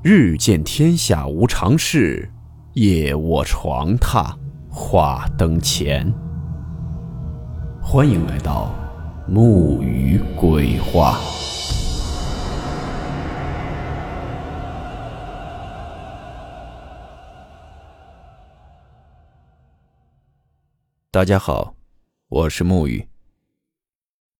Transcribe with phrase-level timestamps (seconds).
[0.00, 2.30] 日见天下无常事，
[2.74, 4.32] 夜卧床榻
[4.70, 6.08] 话灯前。
[7.82, 8.72] 欢迎来到
[9.26, 11.18] 木鱼鬼话。
[21.10, 21.74] 大家好，
[22.28, 23.08] 我是木鱼。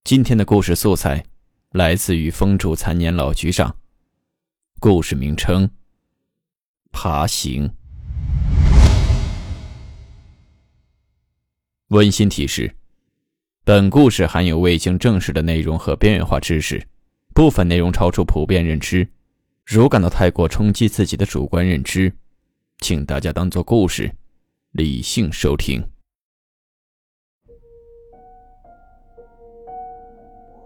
[0.05, 1.25] 今天的故事素材
[1.73, 3.75] 来自于风烛残年老局长。
[4.81, 5.69] 故事名称：
[6.93, 7.69] 爬行。
[11.89, 12.77] 温馨提示：
[13.65, 16.87] 本故事含有未经证实的内容和边缘化知识，
[17.35, 19.09] 部分内容超出普遍认知。
[19.65, 22.13] 如感到太过冲击自己的主观认知，
[22.79, 24.15] 请大家当做故事，
[24.71, 25.85] 理性收听。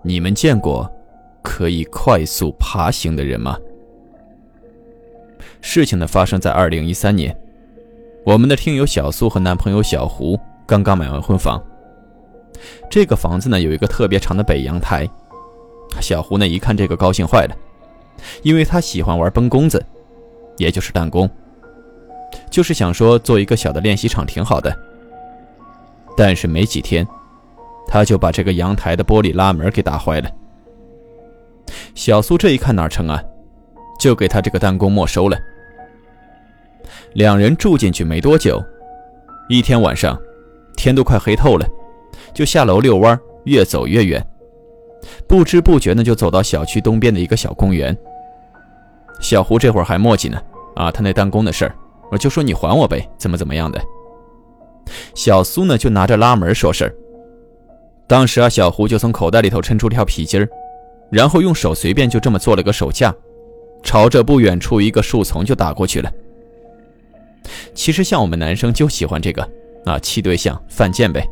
[0.05, 0.87] 你们见过
[1.42, 3.58] 可以快速爬行的人吗？
[5.61, 7.37] 事情呢发生在二零一三年，
[8.25, 11.62] 我们的听友小苏和男朋友小胡刚刚买完婚房。
[12.91, 15.09] 这个房子呢有一个特别长的北阳台，
[16.01, 17.57] 小胡呢一看这个高兴坏了，
[18.43, 19.85] 因为他喜欢玩崩弓子，
[20.59, 21.29] 也就是弹弓，
[22.51, 24.77] 就是想说做一个小的练习场挺好的。
[26.17, 27.07] 但是没几天，
[27.89, 30.31] 他就把这个阳台的玻璃拉门给打坏了。
[31.95, 33.23] 小苏这一看哪成啊，
[34.03, 35.39] 就给他这个弹弓没收了。
[37.12, 38.61] 两人住进去没多久，
[39.48, 40.20] 一天晚上，
[40.77, 41.64] 天都快黑透了，
[42.34, 44.20] 就下楼遛弯，越走越远，
[45.28, 47.97] 不知不觉呢就走到小区东边的一个小公园。
[49.20, 50.42] 小胡这会儿还磨叽呢，
[50.75, 51.75] 啊，他那弹弓的事儿，
[52.11, 53.80] 我就说你还我呗，怎么怎么样的。
[55.14, 56.95] 小苏呢就拿着拉门说事儿。
[58.08, 60.48] 当时啊，小胡就从口袋里头抻出条皮筋儿，
[61.08, 63.14] 然后用手随便就这么做了个手架，
[63.83, 66.11] 朝着不远处一个树丛就打过去了。
[67.74, 69.42] 其实像我们男生就喜欢这个
[69.84, 71.27] 啊，气对象犯贱呗。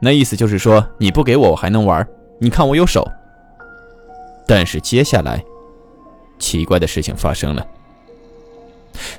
[0.00, 2.06] 那意思就是说你不给我，我还能玩。
[2.38, 3.06] 你看我有手。
[4.46, 5.42] 但是接下来，
[6.38, 7.66] 奇怪的事情发生了。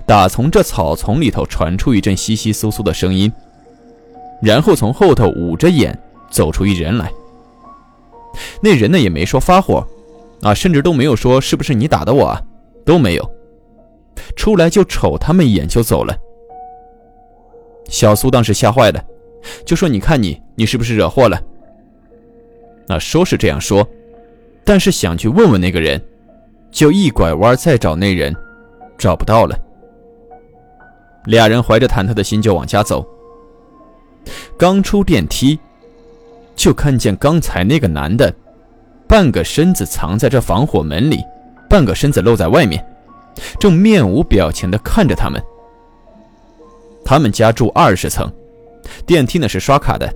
[0.05, 3.31] 打从这草丛里头传出一阵窸窸窣窣的声音，
[4.41, 7.11] 然后从后头捂着眼走出一人来。
[8.61, 9.85] 那人呢也没说发火，
[10.41, 12.41] 啊，甚至都没有说是不是你打的我啊，
[12.87, 13.31] 都没有。
[14.35, 16.17] 出来就瞅他们一眼就走了。
[17.89, 19.03] 小苏当时吓坏了，
[19.65, 21.39] 就说：“你看你，你是不是惹祸了？”
[22.87, 23.87] 那说是这样说，
[24.63, 26.01] 但是想去问问那个人，
[26.71, 28.35] 就一拐弯再找那人，
[28.97, 29.57] 找不到了。
[31.25, 33.05] 俩人怀着忐忑的心就往家走。
[34.57, 35.59] 刚出电梯，
[36.55, 38.33] 就看见刚才那个男的，
[39.07, 41.19] 半个身子藏在这防火门里，
[41.69, 42.83] 半个身子露在外面，
[43.59, 45.41] 正面无表情地看着他们。
[47.05, 48.31] 他们家住二十层，
[49.05, 50.13] 电梯呢是刷卡的，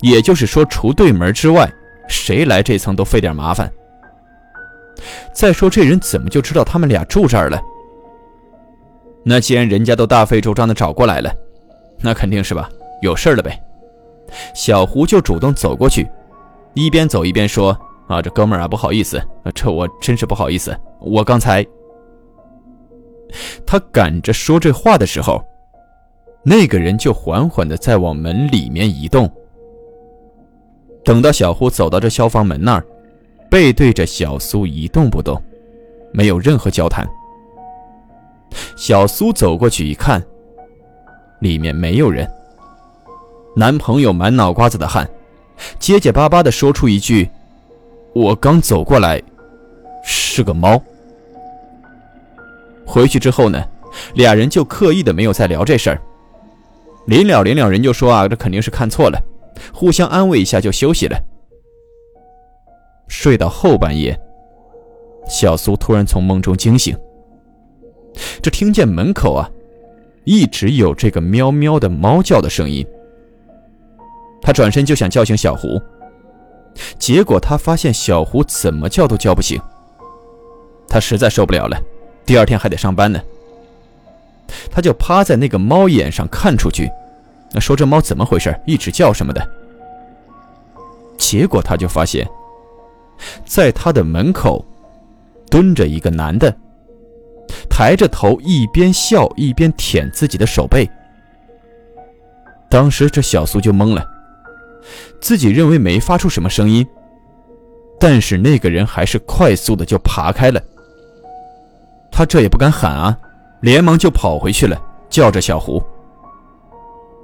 [0.00, 1.70] 也就是说，除对门之外，
[2.08, 3.70] 谁来这层都费点麻烦。
[5.34, 7.60] 再说这人怎么就知道他们俩住这儿了？
[9.24, 11.30] 那既然人家都大费周章的找过来了，
[12.00, 12.68] 那肯定是吧，
[13.02, 13.58] 有事了呗。
[14.54, 16.08] 小胡就主动走过去，
[16.74, 19.20] 一边走一边说：“啊，这哥们儿啊，不好意思，
[19.54, 21.64] 这我真是不好意思，我刚才……”
[23.66, 25.42] 他赶着说这话的时候。
[26.46, 29.26] 那个人就缓缓的在往门里面移动。
[31.02, 32.84] 等到小胡走到这消防门那儿，
[33.50, 35.42] 背对着小苏一动不动，
[36.12, 37.08] 没有任何交谈。
[38.76, 40.22] 小苏走过去一看，
[41.40, 42.30] 里面没有人。
[43.56, 45.08] 男朋友满脑瓜子的汗，
[45.78, 47.30] 结结巴巴的说出一句
[48.14, 49.20] ：“我刚走过来，
[50.04, 50.80] 是个猫。”
[52.86, 53.62] 回去之后呢，
[54.14, 56.00] 俩人就刻意的没有再聊这事儿。
[57.06, 59.20] 临了临了，人就说啊，这肯定是看错了，
[59.72, 61.18] 互相安慰一下就休息了。
[63.08, 64.18] 睡到后半夜，
[65.28, 66.96] 小苏突然从梦中惊醒，
[68.40, 69.50] 这听见门口啊，
[70.24, 72.86] 一直有这个喵喵的猫叫的声音。
[74.40, 75.80] 他转身就想叫醒小胡，
[76.98, 79.60] 结果他发现小胡怎么叫都叫不醒。
[80.88, 81.80] 他实在受不了了，
[82.24, 83.20] 第二天还得上班呢。
[84.70, 86.90] 他就趴在那个猫眼上看出去，
[87.52, 89.44] 那说这猫怎么回事，一直叫什么的。
[91.16, 92.28] 结果他就发现，
[93.44, 94.64] 在他的门口
[95.50, 96.54] 蹲着一个男的，
[97.68, 100.88] 抬着头一边笑一边舔自己的手背。
[102.68, 104.06] 当时这小苏就懵了，
[105.24, 106.86] 自己认为没发出什么声音，
[107.98, 110.62] 但是那个人还是快速的就爬开了。
[112.12, 113.18] 他这也不敢喊啊，
[113.62, 114.78] 连忙就跑回去了，
[115.08, 115.82] 叫着小胡。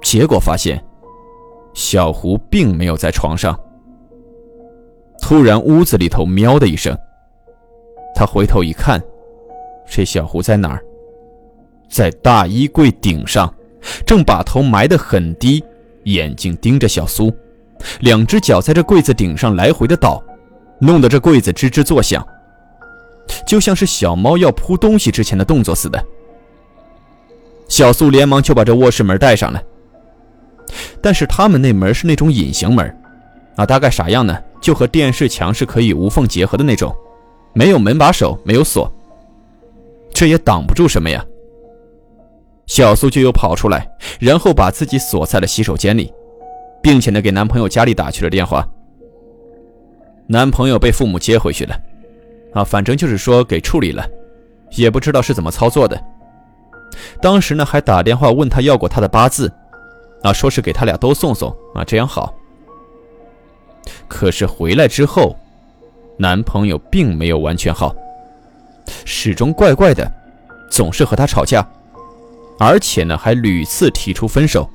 [0.01, 0.83] 结果发现，
[1.75, 3.55] 小胡并没有在床上。
[5.21, 6.97] 突然，屋子里头喵的一声，
[8.15, 8.99] 他回头一看，
[9.87, 10.83] 这小胡在哪儿？
[11.87, 13.53] 在大衣柜顶上，
[14.07, 15.63] 正把头埋得很低，
[16.05, 17.31] 眼睛盯着小苏，
[18.01, 20.23] 两只脚在这柜子顶上来回的倒，
[20.79, 22.25] 弄得这柜子吱吱作响，
[23.45, 26.03] 就像是小猫要扑东西之前的动作似的。
[27.67, 29.61] 小苏连忙就把这卧室门带上了，
[31.01, 32.97] 但是他们那门是那种隐形门，
[33.55, 34.37] 啊，大概啥样呢？
[34.61, 36.93] 就和电视墙是可以无缝结合的那种，
[37.53, 38.91] 没有门把手，没有锁，
[40.13, 41.25] 这也挡不住什么呀。
[42.67, 43.89] 小苏就又跑出来，
[44.19, 46.13] 然后把自己锁在了洗手间里，
[46.81, 48.67] 并且呢给男朋友家里打去了电话。
[50.27, 51.77] 男朋友被父母接回去了，
[52.53, 54.07] 啊，反正就是说给处理了，
[54.71, 56.01] 也不知道是怎么操作的。
[57.21, 59.51] 当时呢还打电话问他要过他的八字，
[60.23, 62.33] 啊，说是给他俩都送送，啊，这样好。
[64.07, 65.35] 可是回来之后，
[66.17, 67.95] 男朋友并没有完全好，
[69.05, 70.09] 始终怪怪的，
[70.69, 71.67] 总是和她吵架，
[72.59, 74.69] 而且呢还屡次提出分手。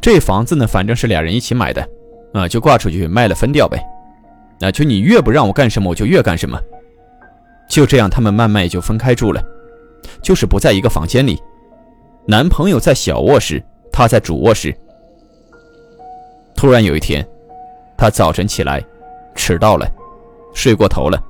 [0.00, 1.88] 这房子呢，反正是俩人一起买的，
[2.32, 3.82] 啊，就挂出去卖了分掉呗。
[4.60, 6.58] 那就你越不让我干什么，我就越干什么。
[7.68, 9.42] 就这样，他们慢慢也就分开住了，
[10.22, 11.38] 就是不在一个房间里。
[12.26, 13.62] 男朋友在小卧室，
[13.92, 14.74] 她在主卧室。
[16.54, 17.26] 突然有一天。
[18.00, 18.80] 他早晨起来，
[19.34, 19.84] 迟到了，
[20.54, 21.20] 睡过头了。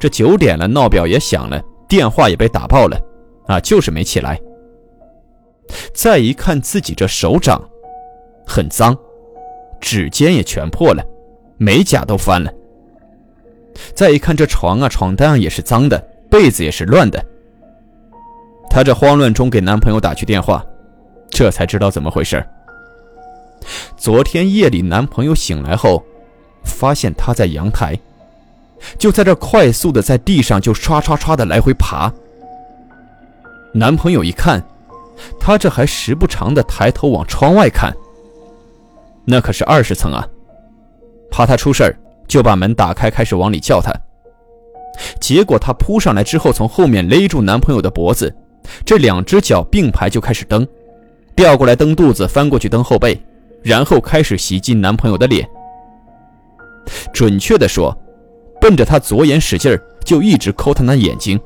[0.00, 3.00] 这九点了，闹表也响了，电话也被打爆了，
[3.46, 4.36] 啊，就是没起来。
[5.94, 7.62] 再一看自己这手掌，
[8.46, 8.96] 很脏，
[9.80, 11.04] 指尖也全破了，
[11.58, 12.50] 美甲都翻了。
[13.94, 15.98] 再一看这床啊，床单也是脏的，
[16.30, 17.22] 被子也是乱的。
[18.70, 20.64] 她这慌乱中给男朋友打去电话，
[21.28, 22.42] 这才知道怎么回事
[23.96, 26.02] 昨天夜里，男朋友醒来后，
[26.64, 27.98] 发现她在阳台，
[28.98, 32.12] 就在这快速的在地上就唰唰唰的来回爬。
[33.72, 34.62] 男朋友一看，
[35.38, 37.94] 她这还时不常的抬头往窗外看。
[39.26, 40.26] 那可是二十层啊，
[41.30, 43.92] 怕她出事儿，就把门打开，开始往里叫她。
[45.20, 48.34] 结果她扑上来之后，从后面勒住男朋友的脖子，
[48.84, 50.66] 这两只脚并排就开始蹬，
[51.34, 53.20] 调过来蹬肚子，翻过去蹬后背。
[53.62, 55.44] 然后开始袭击男朋友的脸，
[57.12, 57.92] 准确的说，
[58.60, 61.40] 奔着他左眼使劲儿，就一直抠他那眼睛。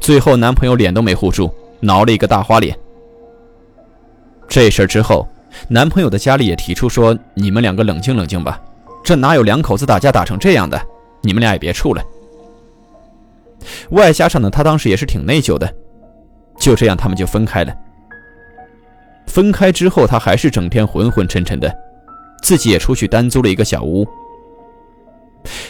[0.00, 2.74] 最后男朋友脸都没护住，挠了一个大花脸。
[4.48, 5.28] 这事儿之后，
[5.68, 8.60] 男朋友的家里也提出说：“你们两个冷静冷静吧，
[9.04, 10.80] 这哪有两口子打架打成这样的？
[11.22, 12.02] 你们俩也别处了。”
[13.90, 15.72] 外加上呢，他当时也是挺内疚的，
[16.58, 17.72] 就这样他们就分开了。
[19.26, 21.72] 分开之后，他还是整天昏昏沉沉的，
[22.42, 24.06] 自己也出去单租了一个小屋。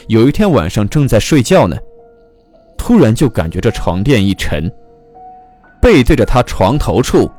[0.06, 1.76] 有一天晚上正在睡觉呢，
[2.78, 4.72] 突然就感觉这床垫一沉，
[5.80, 7.30] 背对着他床头处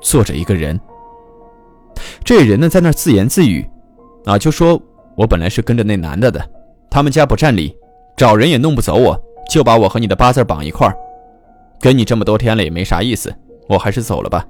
[0.00, 0.78] 坐着一个人。
[2.24, 3.68] 这人呢在那自言自语，
[4.24, 4.80] 啊，就说
[5.16, 6.50] 我本来是跟着那男的的，
[6.90, 7.76] 他们家不占理，
[8.16, 10.96] 找人也弄不走我，就把我和你的八字绑一块儿，
[11.80, 13.34] 跟你这么多天了也没啥意思，
[13.68, 14.46] 我还是走了吧。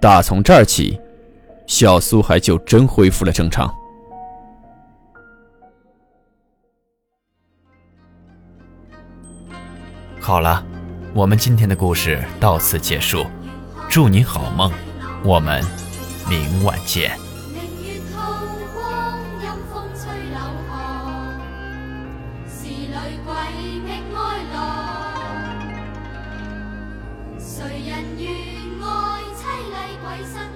[0.00, 0.98] 打从这儿起，
[1.66, 3.72] 小苏还就真恢复了正常。
[10.18, 10.64] 好了，
[11.14, 13.24] 我们今天的故事到此结束，
[13.88, 14.70] 祝你好梦，
[15.24, 15.62] 我们
[16.28, 17.18] 明晚见。
[27.38, 28.30] 谁人愿
[28.82, 30.51] 爱凄厉鬼身？